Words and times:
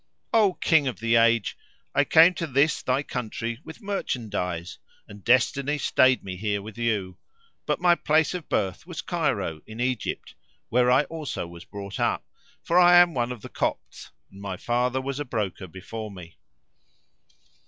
O 0.33 0.53
King 0.55 0.87
of 0.87 0.99
the 0.99 1.15
age, 1.15 1.55
I 1.93 2.05
came 2.05 2.33
to 2.33 2.47
this 2.47 2.81
thy 2.81 3.03
country 3.03 3.59
with 3.63 3.83
merchandise 3.83 4.79
and 5.07 5.23
Destiny 5.23 5.77
stayed 5.77 6.23
me 6.23 6.37
here 6.37 6.59
with 6.59 6.75
you: 6.75 7.19
but 7.67 7.79
my 7.79 7.93
place 7.93 8.33
of 8.33 8.49
birth 8.49 8.87
was 8.87 9.03
Cairo, 9.03 9.61
in 9.67 9.79
Egypt, 9.79 10.33
where 10.69 10.89
I 10.89 11.03
also 11.03 11.45
was 11.45 11.65
brought 11.65 11.99
up, 11.99 12.25
for 12.63 12.79
I 12.79 12.95
am 12.97 13.13
one 13.13 13.31
of 13.31 13.43
the 13.43 13.49
Copts 13.49 14.09
and 14.31 14.41
my 14.41 14.57
father 14.57 14.99
was 14.99 15.19
a 15.19 15.23
broker 15.23 15.67
before 15.67 16.09
me. 16.09 16.39